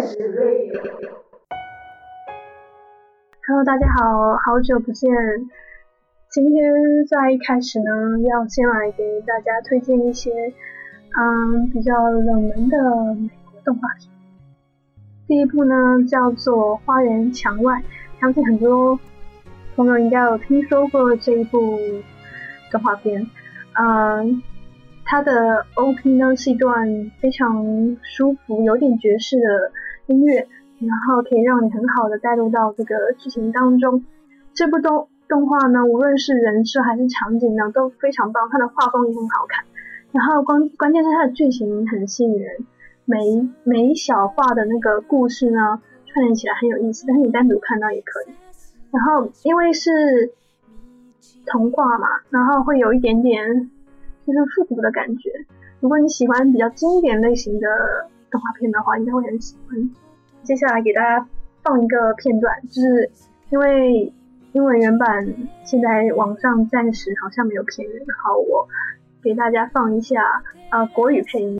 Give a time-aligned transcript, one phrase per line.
[0.00, 0.14] Hello，
[3.66, 5.10] 大家好，好久不见。
[6.30, 6.72] 今天
[7.10, 10.30] 在一开始呢，要先来给大家推荐一些
[11.18, 12.78] 嗯比较冷门的
[13.16, 14.08] 美国动画片。
[15.26, 15.74] 第一部呢
[16.08, 17.80] 叫做《花园墙外》，
[18.20, 19.00] 相信很多
[19.74, 21.76] 朋友应该有听说过这一部
[22.70, 23.26] 动画片。
[23.74, 24.40] 嗯，
[25.04, 29.72] 它的 OP 呢是一段非常舒服、有点爵士的
[30.08, 30.48] 音乐。
[30.80, 34.04] 然后可以让你很好的带入到这个剧情当中。
[34.54, 39.64] 这部动动画呢，无论是人设还是场景呢，都非常棒，它的画风也很好看。
[40.12, 42.64] 然后关关键是它的剧情很吸引人，
[43.06, 47.04] 每一每一小画的那个故事呢，串联起来很有意思。
[47.08, 48.34] 但是你单独看到也可以。
[48.92, 50.32] 然后因为是
[51.46, 53.68] 童话嘛，然后会有一点点
[54.24, 55.28] 就是复古的感觉。
[55.80, 57.66] 如果你喜欢比较经典类型的
[58.30, 59.90] 动画片的话，应该会很喜欢。
[60.42, 61.26] 接下来给大家
[61.62, 63.10] 放一个片段，就是
[63.50, 64.12] 因为
[64.52, 68.68] 英文原版现在网上暂时好像没有片源，好，我
[69.22, 70.20] 给大家放一下
[70.70, 71.58] 呃国语配音。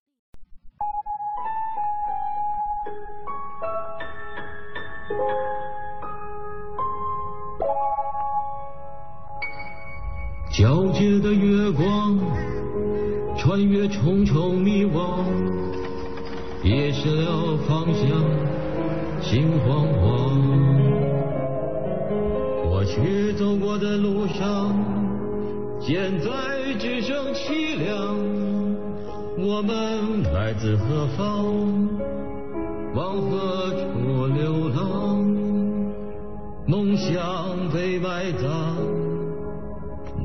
[10.51, 12.19] 皎洁的月光，
[13.37, 15.23] 穿越重重迷惘，
[16.69, 18.07] 迷失了方向。
[19.23, 20.39] 心慌慌，
[22.63, 24.77] 过去走过的路上，
[25.81, 26.29] 现在
[26.79, 28.15] 只剩凄凉。
[29.39, 31.47] 我们来自何方？
[32.95, 35.25] 往何处流浪？
[36.67, 37.17] 梦想
[37.73, 38.77] 被埋葬，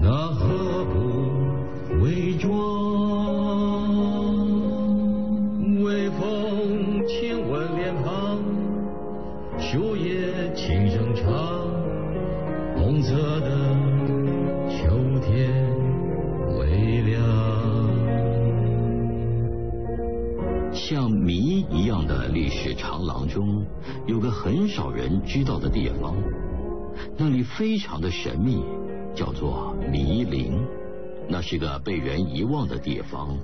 [0.01, 2.82] 那何不伪装？
[22.05, 23.65] 的历史长廊中，
[24.05, 26.15] 有个很少人知道的地方，
[27.17, 28.63] 那里非常的神秘，
[29.15, 30.65] 叫做迷林。
[31.27, 33.37] 那是个被人遗忘的地方，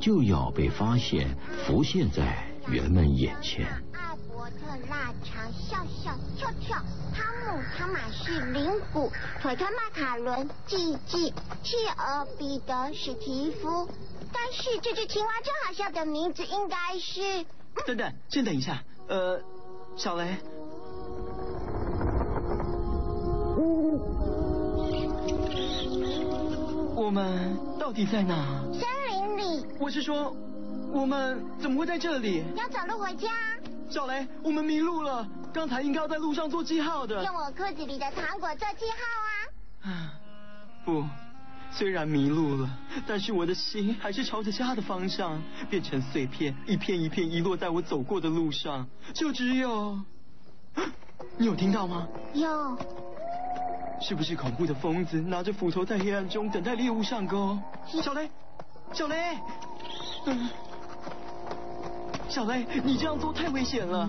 [0.00, 3.66] 就要被发现，浮现在人们眼前。
[3.92, 6.76] 艾伯特腊肠笑笑跳跳，
[7.14, 7.24] 汤
[7.56, 13.88] 姆汤马士林谷，腿腿马卡伦 G G，企鹅彼得史蒂夫。
[14.34, 17.44] 但是这只青蛙最好笑的名字应该是……
[17.86, 18.82] 等等，先等一下。
[19.08, 19.40] 呃，
[19.96, 20.36] 小雷，
[26.94, 28.62] 我们到底在哪？
[28.72, 29.66] 森林里。
[29.78, 30.34] 我是说，
[30.92, 32.44] 我们怎么会在这里？
[32.54, 33.28] 要走路回家。
[33.90, 35.26] 小雷，我们迷路了。
[35.52, 37.22] 刚才应该要在路上做记号的。
[37.22, 38.96] 用我裤子里的糖果做记号
[39.28, 40.14] 啊啊！
[40.84, 41.04] 不，
[41.74, 42.70] 虽然迷路了，
[43.06, 48.86] 但是我的心还是朝着家的方向，变成碎片，一片一片遗落在我走过的路上。
[49.14, 49.98] 就只有，
[51.38, 52.06] 你有听到吗？
[52.34, 52.78] 有。
[54.00, 57.58] 是不是恐怖的疯子拿着斧头在黑暗中等待猎物上钩？
[57.86, 58.30] 小雷，
[58.92, 59.38] 小雷。
[60.26, 60.48] 嗯。
[62.28, 64.08] 小雷，你这样做太危险了。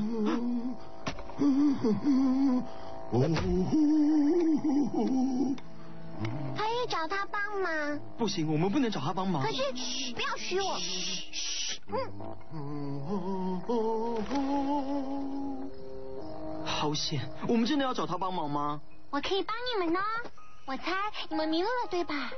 [6.57, 8.00] 可以找他帮忙。
[8.18, 9.44] 不行，我们不能找他帮忙。
[9.44, 9.62] 可是，
[10.13, 10.78] 不要许我。
[11.88, 12.12] 嗯。
[16.66, 18.81] 好险，我们真的要找他帮忙吗？
[19.09, 20.00] 我可以帮你们呢。
[20.66, 20.94] 我猜
[21.29, 22.31] 你们迷路了，对吧？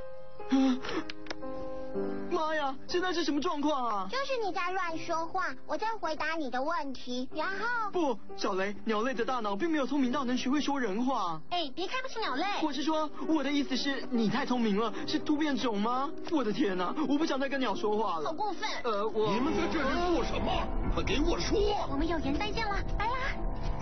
[2.30, 2.74] 妈呀！
[2.88, 4.08] 现在是什么状况啊？
[4.10, 7.90] 就是你在乱说话，我在回答你的问题，然后……
[7.92, 11.40] 不，小雷，鸟类的大脑并没有聪明到能学会说人话。
[11.50, 12.44] 哎，别看不起鸟类。
[12.62, 16.10] 我是说，我的意思是你太聪明了，是突变种吗？
[16.30, 18.26] 我的天哪，我不想再跟鸟说话了。
[18.26, 18.68] 好过分！
[18.84, 19.32] 呃，我……
[19.32, 20.52] 你们在这里做什么？
[20.94, 21.58] 快给我说！
[21.90, 23.12] 我们有缘再见了，拜啦。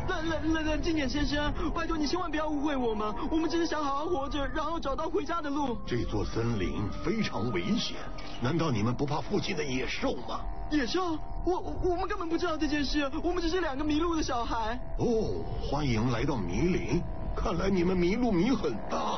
[0.09, 5.77] 冷冷冷冷静点，先生，拜托你千万不要误会我们，我们只是想好好活着，然后找到回家的路。
[5.87, 7.97] 这座森林非常危险，
[8.41, 10.41] 难道你们不怕附近的野兽吗？
[10.71, 11.19] 野兽？
[11.45, 14.79] 我我们根本不知道这件事，我们只是两个迷路的小孩。
[14.99, 17.03] 哦，欢迎来到迷林，
[17.37, 19.14] 看来你们迷路迷很大。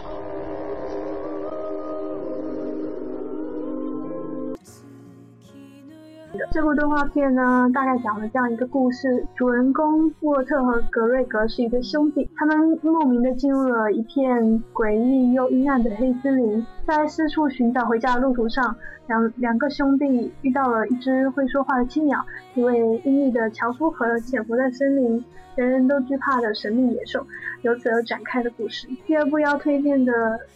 [6.50, 18.75] 这部动画片呢，大概讲了这样一个故事：主人公沃特和格瑞格是一对兄弟，他们莫名的进入了一片诡异又阴暗的黑森林，在四处寻找回家的路途上，
[19.06, 22.25] 两两个兄弟遇到了一只会说话的青鸟，
[22.55, 25.25] 一位阴郁的樵夫和潜伏在森林。
[25.56, 27.26] 人人都惧怕的神秘野兽，
[27.62, 28.87] 由此而展开的故事。
[29.06, 30.12] 第二部要推荐的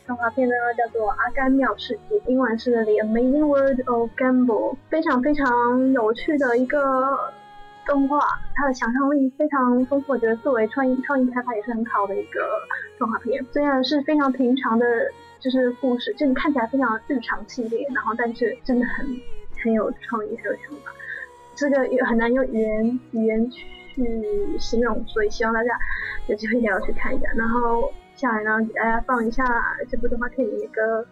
[0.06, 7.16] 动画片呢，叫做《阿甘妙世界》，英文是《The Amazing World of Gumball》，非常非常有趣的一个
[7.86, 8.20] 动画，
[8.54, 12.40] 它的想象力非常丰富，我觉得作为创意创意开发也是很好的一个
[12.98, 13.42] 动画片。
[13.52, 14.84] 虽然是非常平常的，
[15.40, 19.06] 就是故事，就你看起来非常日常系列，然后但是真的很
[19.62, 20.92] 很有创意，很有想法。
[21.56, 23.66] 这个也很难用语言语言去。
[24.58, 25.78] 形容，所以希望大家
[26.26, 27.26] 有机会一定要去看一下。
[27.36, 29.44] 然后下来呢，给大家放一下
[29.90, 31.06] 这部动画片的歌。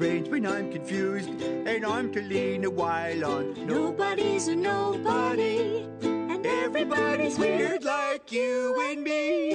[0.00, 3.66] brain's when I'm confused, and I'm to lean a while on.
[3.66, 9.50] Nobody's a nobody, and everybody's weird like you and me.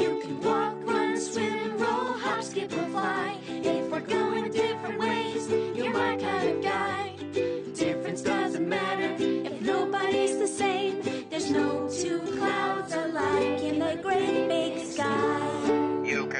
[0.00, 3.38] You can walk, run, swim, roll, hop, skip, or fly.
[3.48, 7.16] If we're going different ways, you're my kind of guy.
[7.74, 11.00] Difference doesn't matter if nobody's the same.
[11.30, 15.51] There's no two clouds alike in the great big sky.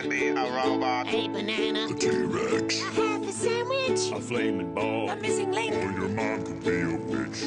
[0.02, 4.75] You can be a robot, a banana, a T-Rex, a half a sandwich, a flaming
[4.75, 7.44] ball, a missing link, or your mom could be a witch.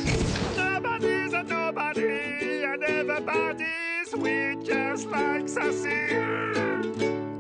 [0.56, 5.90] Nobody's a nobody, and everybody's weird just like Sassy.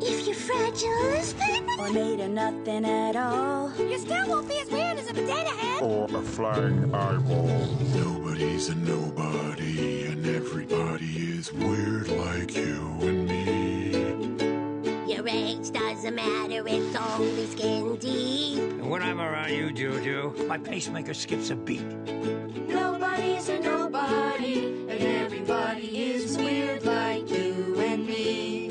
[0.01, 4.59] If you're fragile as paper, or made of nothing at all, you still won't be
[4.59, 7.69] as weird as a potato head, or a flying eyeball.
[7.95, 13.75] Nobody's a nobody, and everybody is weird like you and me.
[15.55, 18.59] Your age doesn't matter, it's only skin deep.
[18.59, 21.81] And when I'm around you, Juju, my pacemaker skips a beat.
[22.67, 28.69] Nobody's a nobody, and everybody is weird like you and me.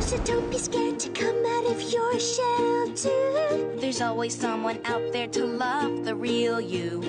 [0.00, 3.72] So don't be scared to come out of your shell, too.
[3.76, 7.00] There's always someone out there to love the real you.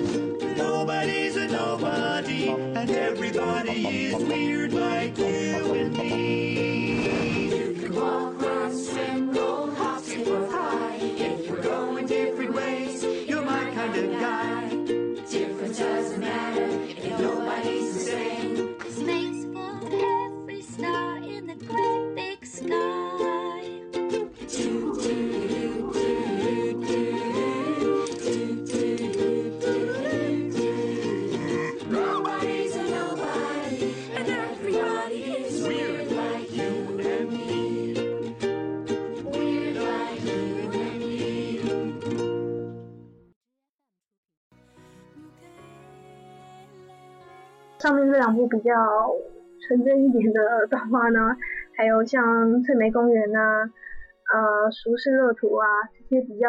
[0.56, 6.55] Nobody's a nobody, and everybody is weird like you and me.
[12.06, 14.68] Different ways, you're my kind of guy.
[15.28, 16.45] Difference doesn't matter
[48.16, 48.72] 这两部比较
[49.60, 51.36] 纯真一点的动画呢，
[51.76, 52.24] 还有像
[52.64, 53.70] 《翠梅公园》呐，
[54.32, 55.68] 呃，《熟视乐图》啊，
[56.08, 56.48] 这些比较，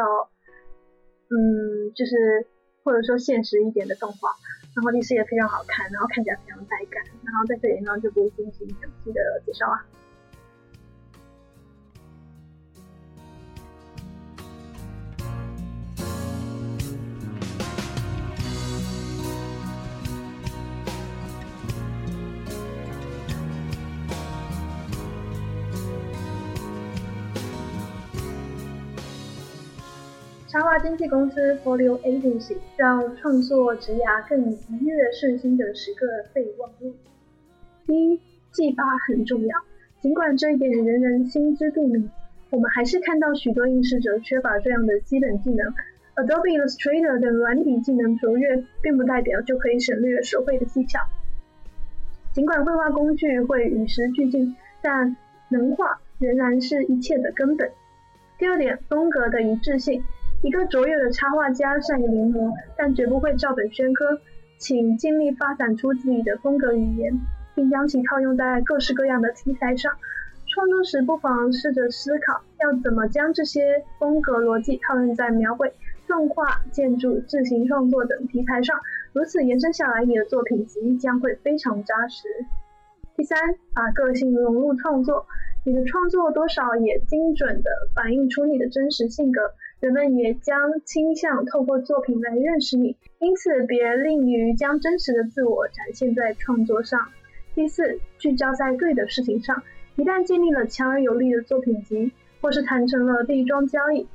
[1.27, 2.47] 嗯，就是
[2.86, 4.31] 或者说现实一点的动画，
[4.77, 9.83] 然后历史也非常好看，然后看起来非常带感，然后在这里呢就不进行详细的介绍啊。
[30.57, 36.95] 插画经纪公司 Folio Agency 让创作职涯更愉悦顺心的十个备忘录。
[37.85, 38.19] 第一，
[38.51, 39.55] 技法很重要。
[40.01, 42.09] 尽管这一点人人心知肚明，
[42.49, 45.75] 我们还是看到许多应试者缺乏这样的基本技能。
[46.15, 51.01] Adobe Illustrator 的软体技能卓越，并不代表就可以省略手绘的技巧。
[52.33, 55.15] 尽管绘画工具会与时俱进，但
[55.49, 57.69] 能画仍然是一切的根本。
[58.39, 60.03] 第二点，风格的一致性。
[60.44, 64.20] 一个卓越的插画家善于临摹，但绝不会照本宣科。
[64.60, 67.13] 请尽力发展出自己的风格语言，
[67.53, 69.91] 并将其套用在各式各样的题材上。
[70.48, 75.72] 创作时不妨试着思考，要怎么将这些风格逻辑套用在描绘、
[76.08, 78.75] 动画、建筑、自行创作等题材上。
[79.13, 82.27] 如此延伸下来，你的作品集将会非常扎实。
[83.15, 83.38] 第三，
[83.75, 85.27] 把个性融入创作，
[85.65, 89.41] 你的创作多少也精准地反映出你的真实性格。
[89.79, 97.00] 人们也将倾向透过作品来认识你，因此别吝于将真实的自我展现在创作上。
[97.53, 99.62] 第四，聚焦在对的事情上。
[99.96, 104.07] 一旦建立了强而有力的作品集，或是谈成了地桩交易，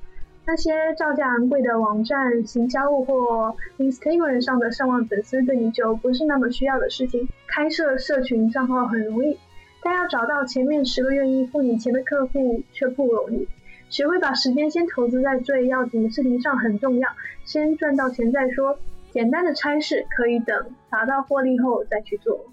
[0.46, 7.28] 那些造价昂贵的网站、行销物或 Instagram 上的上万粉丝对你就不是那么需要的事情。
[7.46, 9.38] 开设社群账号很容易，
[9.80, 13.46] 但要找到前面十个愿意付你钱的客户却不容易。
[13.92, 17.10] 学会把时间先投资在最要紧的事情上很重要，
[17.44, 18.78] 先赚到钱再说。
[19.10, 22.46] 简单的差事可以等达到获利后再去做。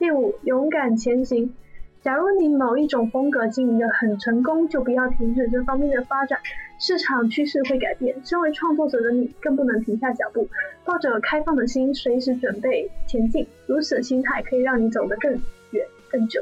[0.00, 1.54] 第五，勇敢前行。
[2.02, 6.40] 假如你某一种风格经营的很成功，就不要停止这方面的发展。
[6.80, 10.48] 市场趋势会改变，身为创作者的你更不能停下脚步，
[10.84, 13.46] 抱着开放的心，随时准备前进。
[13.66, 15.30] 如此心态可以让你走得更
[15.70, 16.40] 远更久。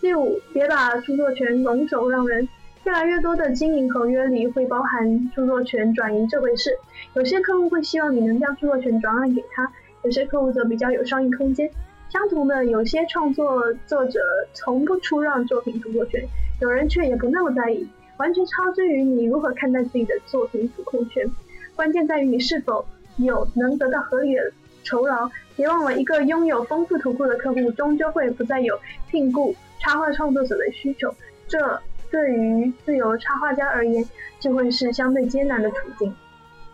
[0.00, 2.48] 第五，别把著作权拱手让人。
[2.84, 6.70] 越来越多的经营合约里会包含著作权转移这回事。
[7.14, 9.72] 有些客户会希望你能将著作权转让给他，
[10.02, 11.70] 有些客户则比较有商业空间。
[12.10, 14.20] 相同的，有些创作作者
[14.52, 16.22] 从不出让作品著作权，
[16.60, 17.88] 有人却也不那么在意。
[18.18, 21.26] 完全超之于你如何看待自己的作品主控权。
[21.74, 22.84] 关键在于你是否
[23.16, 25.30] 有能得到合理的酬劳。
[25.56, 28.78] 别忘了，一个拥有丰富图库的客户，终究会不再有
[29.10, 31.12] 聘雇插画创作者的需求。
[31.48, 31.80] 这。
[32.14, 36.14] 对于自由插画家而言，这会是相对艰难的处境。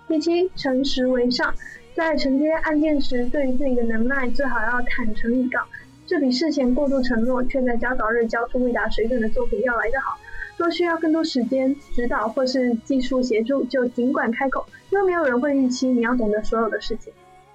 [0.06, 1.54] 第七，诚实为上，
[1.94, 5.58] 在承接案件时，对于自己的能耐最好要坦诚以告，
[6.04, 10.18] 这比事前过度承诺却在交稿日交出未达水准的作品要来得好。
[10.58, 17.10] 若需要更多时间指导或是技术协助，就尽管开口，因为没有人会预期你要懂得所有的事情。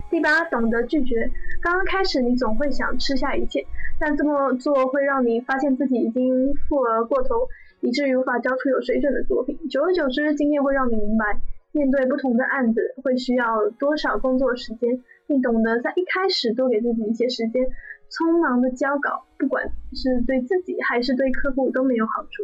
[0.10, 1.30] 第八，懂得拒绝。
[1.62, 3.64] 刚刚开始，你总会想吃下一切，
[4.00, 7.48] 但这么做会让你发现自己已经负而过头。
[7.86, 9.56] 以至于无法交出有水准的作品。
[9.70, 11.40] 久而久之，经验会让你明白，
[11.72, 17.64] 面对不同的案子会需要多少工作时间，并懂得在一开始多给自己一些时间。
[18.10, 22.44] 匆忙的交稿，不管是对自己还是对客户都没有好处。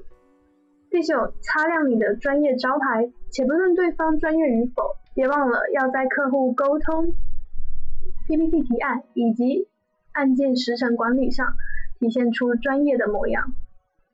[0.89, 7.13] 第九，擦亮你的专业招牌，且不论对方专业与否，别忘了要在客户沟通、
[8.27, 9.67] PPT 提案以及
[10.11, 11.53] 案件时程管理上
[11.99, 13.53] 体现出专业的模样。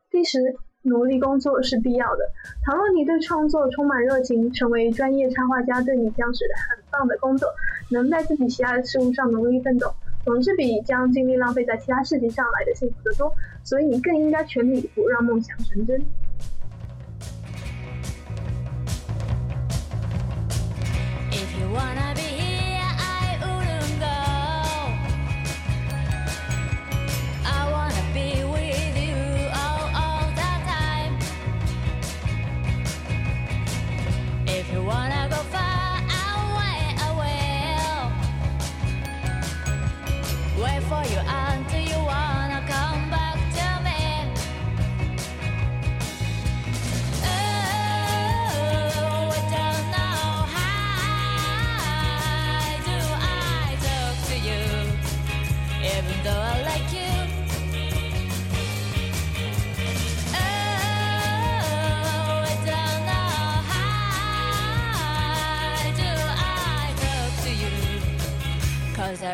[0.09, 0.57] 第十。
[0.87, 2.29] 努力工作是必要的。
[2.63, 7.49] 倘若你对创作充满热情，成为专业插画家对你将是很棒的工作。
[7.91, 9.93] 能在自己喜爱的事物上努力奋斗，
[10.25, 13.31] 总是比将精力浪费在其他事情上来的幸福得多。
[13.63, 16.01] 所以你更应该全力以赴，让梦想成真。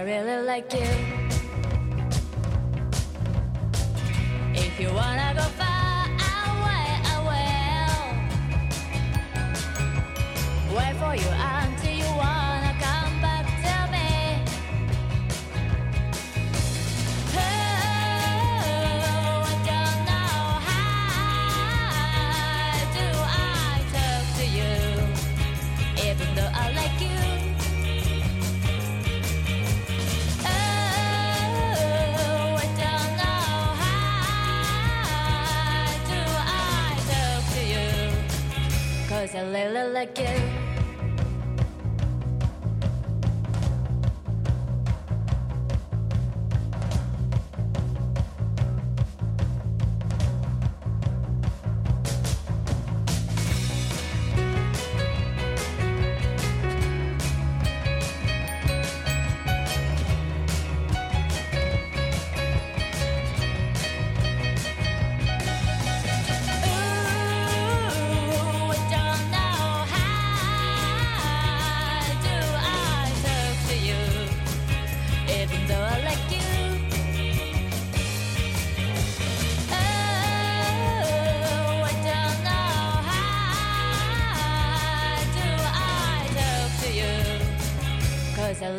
[0.04, 1.13] Really like you.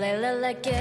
[0.04, 0.74] A little like you.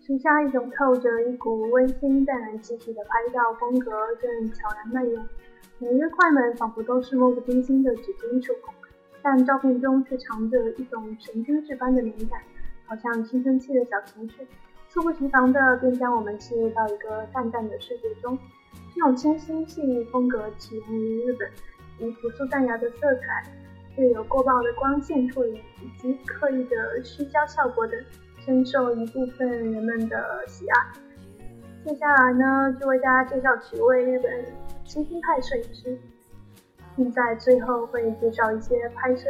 [0.00, 3.90] 时下一种透着一股温馨淡然气的拍照风格
[4.20, 5.28] 正悄然蔓延，
[5.78, 8.74] 每一个快门仿佛都是漫不经心的指尖触碰，
[9.22, 12.40] 但照片中却藏着一种神经质般的敏感，
[12.86, 14.46] 好像青春期的小情绪，
[14.88, 18.38] 猝不及防的便将我们吸入到一个淡淡的世界中。
[18.94, 21.50] 这种清新细腻风格起源于日本，
[21.98, 23.42] 以朴素淡雅的色彩，
[23.96, 27.98] 略有过曝的光线处理以及刻意的虚焦效果等。
[28.40, 30.86] 深受一部分人们的喜爱。
[31.84, 34.32] 接下来呢，就为大家介绍几位日本
[34.84, 35.98] 新兴派摄影师，
[36.98, 39.28] 并在最后会介绍一些拍摄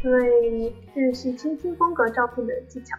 [0.00, 2.96] 这类日系清新风格照片的技巧。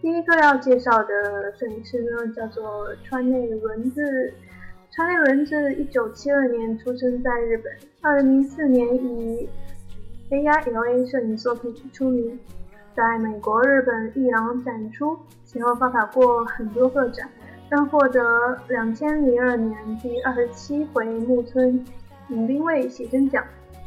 [0.00, 4.02] 第一个要介绍的摄影师呢，叫做川内轮子。
[4.90, 9.48] 川内轮子一九七二年出生在日本，二零零四年以
[10.30, 12.38] A I L A 摄影作品出名。
[12.94, 17.30] 在美国、日本、伊朗展出，前后发表过很多个展，
[17.70, 21.82] 但获得两千零二年第二十七回木村
[22.28, 23.44] 影兵卫写真奖。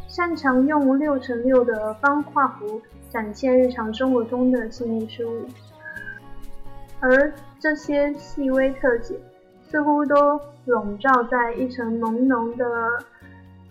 [0.07, 5.45] 擅长用六乘六的方画幅展现日常生活中的细腻事物，
[7.01, 9.19] 而这些细微特写
[9.69, 12.65] 似乎都笼罩在一层浓浓的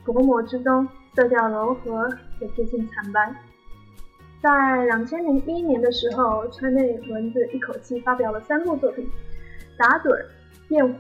[0.05, 3.35] 薄膜之中，色调柔和，也接近惨白。
[4.43, 9.07] 在两千零一年的时候，川内轮子一口气发表了三部作品，
[9.79, 10.11] 《打盹》
[10.69, 10.93] 《焰火》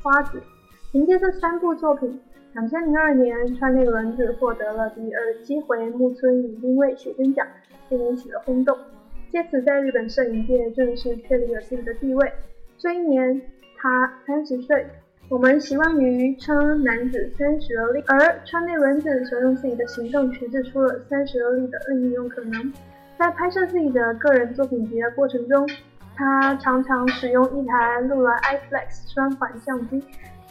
[0.02, 0.38] 《花子》。
[0.90, 2.18] 凭借这三部作品，
[2.58, 7.46] 两千零二年川内轮子获得了第二十七回木村影兵卫写真奖，
[7.88, 8.76] 并引起了轰动。
[9.30, 12.32] 借此在日本摄影界正式确立了自己的地位。
[12.76, 13.40] 这一年，
[13.76, 14.84] 他三十岁。
[15.28, 22.72] 我们习惯于称男子三十而立，而川内轮子则用自己的行动诠释出了三十而立的另一种可能。
[23.16, 25.64] 在拍摄自己的个人作品集的过程中，
[26.16, 30.02] 他常常使用一台禄来 iFlex 双反相机，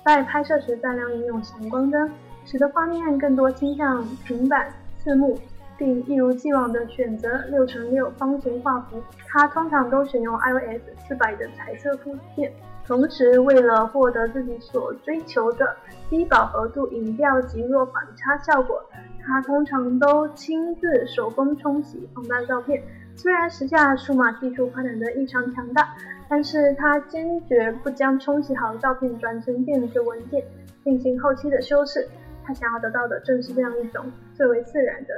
[0.07, 2.09] 在拍摄时大量应用闪光灯，
[2.45, 5.37] 使得画面更多倾向平板四目，
[5.77, 9.03] 并一如既往的选择六乘六方形画幅。
[9.27, 12.49] 他通常都选用 iOS 四百的彩色附件。
[12.85, 15.75] 同时，为了获得自己所追求的
[16.09, 18.81] 低饱和度影调及弱反差效果，
[19.21, 22.81] 他通常都亲自手工冲洗放大照片。
[23.17, 25.89] 虽然时下数码技术发展的异常强大，
[26.29, 30.43] 但是他坚决不将冲洗好的照片转成电子文件
[30.83, 32.07] 进行后期的修饰。
[32.45, 35.09] 他想要得到的正是这样一种最为自然的。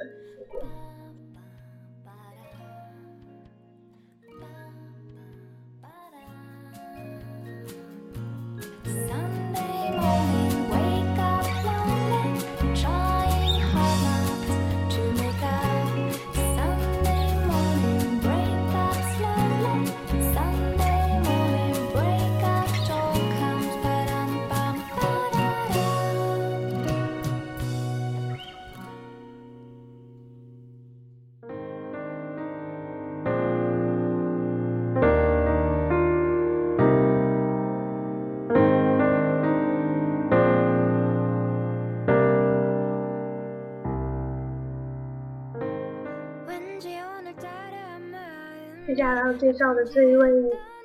[48.99, 50.29] 接下来要介绍的这一位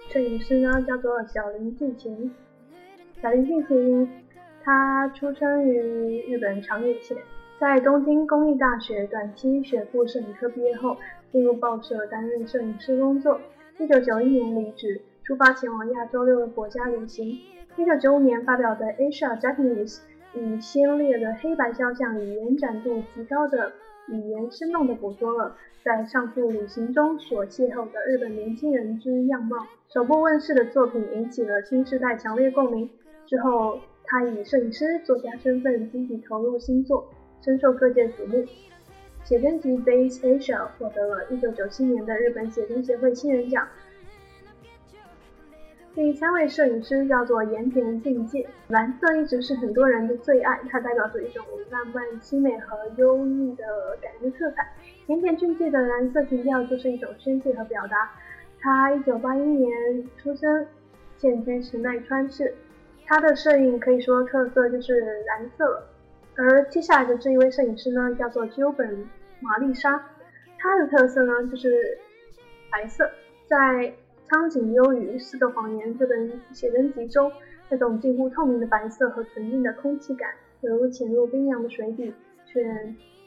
[0.09, 2.33] 摄影师呢，叫做小林纪晴。
[3.21, 4.09] 小林纪晴，
[4.63, 7.19] 他出生于日本长野县，
[7.59, 10.97] 在东京工艺大学短期学部摄影科毕业后，
[11.33, 13.41] 进入报社担任摄影师工作。
[13.79, 17.37] 一九九一年离职，出发前往亚洲六个国家旅行。
[17.77, 19.97] 一九九五年发表的《Asia Japanese》，
[20.35, 23.73] 以鲜烈的黑白肖像与延展度极高的。
[24.09, 29.57] 语言生动地捕捉了在上述旅行中所邂逅的日本年轻人之样貌。
[29.93, 32.91] 首部问世的作品引起了新时代强烈共鸣。
[33.27, 37.07] 之后，他以摄影师、作家身份积极投入新作，
[37.43, 38.45] 深受各界瞩目。
[39.25, 43.67] 写真集《Days Asia》获得了1997年的日本写真协会新人奖。
[45.95, 53.65] 第三位摄影师叫做盐田俊介，蓝色一直是很多人的最爱，它代表着一种浪漫、凄美和忧郁的
[54.03, 54.67] 感觉色彩。
[55.07, 58.11] 盐田俊介的蓝色情调就是一种宣泄和表达。
[58.59, 60.67] 他1981年出生，
[61.17, 62.53] 现居池奈川市。
[63.07, 65.85] 他的摄影可以说特色就是蓝色。
[66.35, 70.05] 而接下来的这一位摄影师呢，叫做鸠本玛丽莎。
[70.59, 71.99] 他的特色呢就是
[72.73, 73.09] 白色，
[73.47, 73.57] 在
[74.27, 77.31] 《苍井优与四个谎言》这本写真集中，
[77.69, 80.31] 那种近乎透明的白色和纯净的空气感，
[80.63, 82.13] 犹如潜入冰凉的水底，
[82.47, 82.63] 却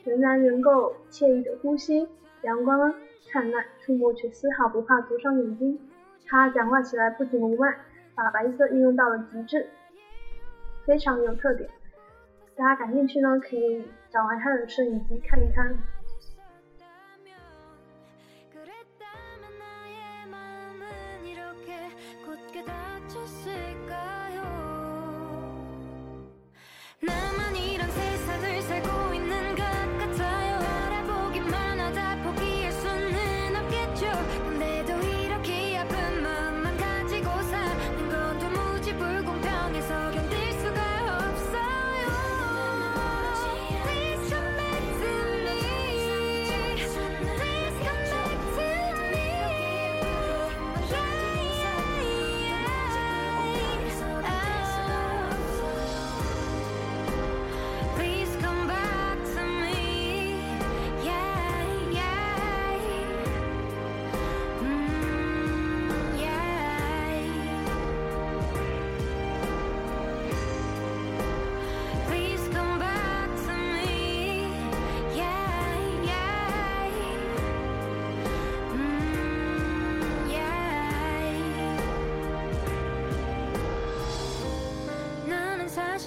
[0.04, 2.08] 仍然能够惬意的呼吸。
[2.42, 2.94] 阳光
[3.32, 5.80] 灿烂，触摸却丝毫不怕灼伤眼睛。
[6.26, 7.76] 他讲话起来不紧不慢，
[8.16, 9.68] 把白色运用到了极致，
[10.86, 11.70] 非常有特点。
[12.56, 15.78] 大家感兴趣呢，可以找来他的摄影机看一看。
[27.02, 28.97] 나만 이런 세상을 살고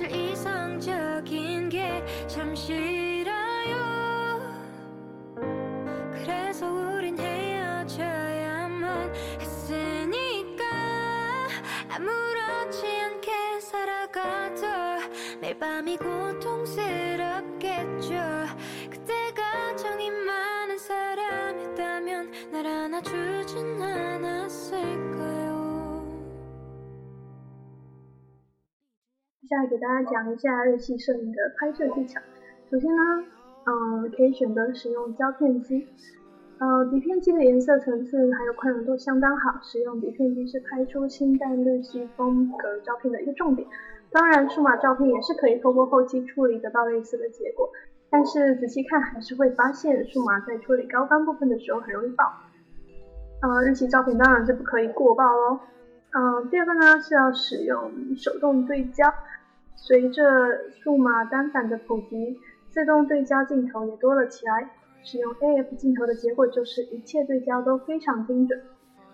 [0.00, 2.89] 사실 이성적인 게참싫
[29.50, 32.20] 下来给大家讲一下日系摄影的拍摄技巧。
[32.70, 33.02] 首先呢，
[33.64, 35.88] 嗯、可以选择使用胶片机。
[36.60, 43.66] 呃，底片机的颜色层次还有宽容度相当好，使用底片机是拍出清淡日系风格照片的一个重点。
[44.12, 47.68] 当然，数码照片也是可以透过后期处理得到类似的结果，
[48.08, 52.24] 但是仔细看还是会发现数码在处理高光部分的时候很容易爆。
[53.42, 55.58] 呃，日系照片当然是不可以过曝喽。
[56.12, 59.12] 嗯、第二个呢是要使用手动对焦。
[59.82, 60.22] 随着
[60.70, 62.38] 数码单反的普及，
[62.68, 64.70] 自动对焦镜头也多了起来。
[65.02, 68.60] 使用 AF 镜头的结果就是一切对焦都非常精准，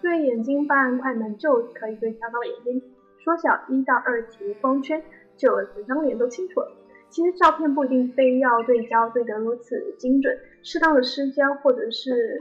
[0.02, 2.82] 对眼睛半按快门就可以对焦到眼睛，
[3.22, 5.00] 缩小一到二级光圈，
[5.36, 6.72] 就整张脸都清楚了。
[7.08, 12.36] 其实照片不一定非要对焦对得如此精准，适当的失焦或者是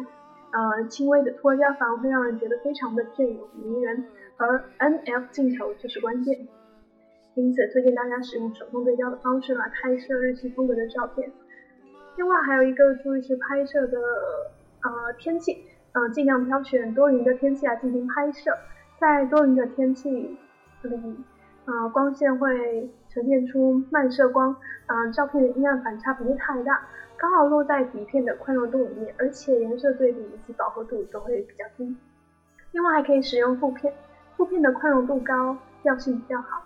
[0.51, 4.05] 呃轻微的脱焦，反而会让人觉得非常的隽永迷人。
[4.37, 6.47] 而 NF 镜头就是关键。
[7.35, 11.29] 因此，推荐大家使用手动对焦的方式来拍摄日系风格的照片。
[12.15, 13.99] 另外，还有一个注意是拍摄的
[14.83, 18.51] 呃天气，呃尽量挑选多云的天气来进行拍摄。
[18.97, 20.09] 在多云的天气
[20.83, 21.17] 里，
[21.65, 24.55] 呃光线会呈现出漫射光，
[24.87, 31.97] 呃照片的阴暗反差不会太大，刚好落在底片的宽容度里面，而且颜色对比以及饱和度都会比较低。
[32.71, 33.93] 另外，还可以使用负片，
[34.37, 36.63] 负片的宽容度高，调性比较好。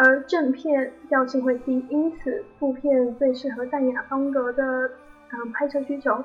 [0.00, 4.88] 而正片调性会低，因此负片最适合淡雅风格的
[5.32, 6.24] 嗯拍摄需求。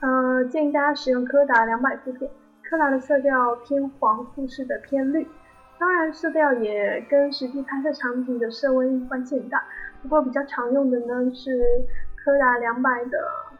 [0.00, 2.28] 呃，建议大家使用柯达两百负片，
[2.68, 5.24] 柯达的色调偏黄，富士的偏绿。
[5.78, 9.62] 当然，色调也跟实际拍摄场景的色温关系很大。
[10.02, 11.62] 不过比较常用的呢是
[12.16, 13.18] 柯达两百的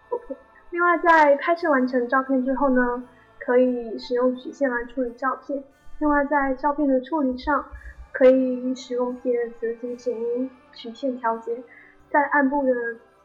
[0.09, 0.37] 负片。
[0.71, 3.05] 另外，在拍摄完成照片之后呢，
[3.39, 5.63] 可以使用曲线来处理照片。
[6.01, 7.65] 另外，在照片的处理上，
[8.13, 11.63] 可以使用 PS 进行曲线调节，
[12.11, 12.73] 在暗部的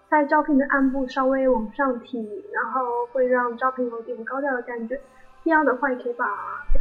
[0.10, 5.00] 在照片的暗部稍微往上提，然后会让照片有点高调的感觉。
[5.44, 6.26] 必要的话，也可以把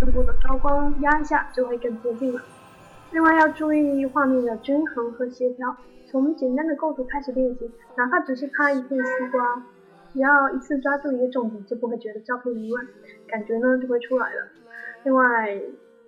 [0.00, 2.40] 暗部的高光压一下，就会更接近了。
[3.10, 9.62] 另外要注意画面的均衡和协调，从简单的构图开始练习，哪怕只是拍一片西瓜，
[10.12, 12.86] 只要一次抓住一个重点，就不会觉得照片凌乱，
[13.28, 14.48] 感觉呢就会出来了。
[15.04, 15.60] 另外，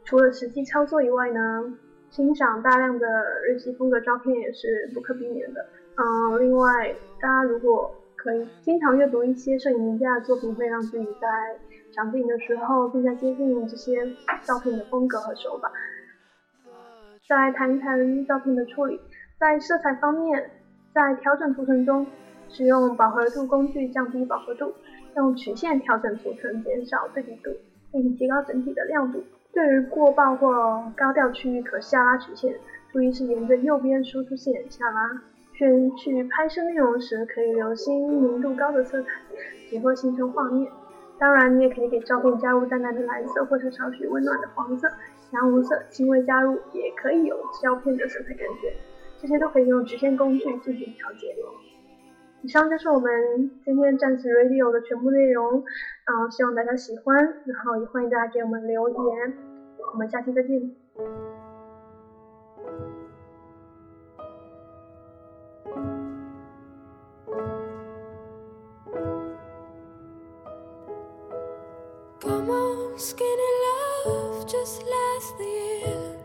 [0.04, 1.74] 除了实际操作以外呢，
[2.16, 3.06] 欣赏大量的
[3.46, 5.66] 日系风格照片也是不可避免的。
[5.96, 11.28] 嗯，另外，大家如果可以经常阅读一些摄影名家的作品，会让自己在
[11.92, 13.92] 长镜的时候更加接近这些
[14.42, 15.70] 照片的风格和手法。
[17.28, 18.98] 再来谈一谈照片的处理，
[19.38, 20.50] 在色彩方面，
[20.94, 22.06] 在调整图层中
[22.48, 24.72] 使用饱和度工具降低饱和度，
[25.16, 27.50] 用曲线调整图层，减少对比度，
[27.92, 29.22] 并提高整体的亮度。
[29.56, 32.54] 对于过曝或高调区域，可下拉曲线，
[32.92, 35.22] 注意是沿着右边输出线下拉。
[35.54, 39.08] 选取拍摄内容时，可以留心明度高的色彩，
[39.70, 40.70] 结合形成画面。
[41.18, 44.86] 当然，你也可以给照片加入淡淡的蓝色，或者少许温暖的黄色、
[45.30, 48.74] 洋红色，轻微加入，也可以有胶片的色彩感觉。
[49.22, 51.34] 这些都可以用直线工具进行调节。
[52.42, 55.64] 以上就是我们今天战士 Radio 的全部内容，
[56.04, 57.16] 啊，希望大家喜欢，
[57.46, 59.45] 然后也欢迎大家给我们留言。
[59.93, 60.75] 我们下期再见。
[72.21, 73.51] Come on, skinny
[74.05, 76.17] love, just last the year.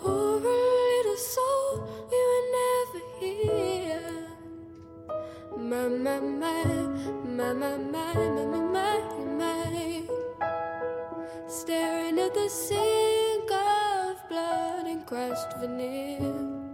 [0.00, 4.28] Poor little soul, we were never here.
[5.56, 6.64] My, my, my,
[7.24, 8.39] my, my, my, my, my,
[12.51, 16.70] Sink of blood and crushed veneer.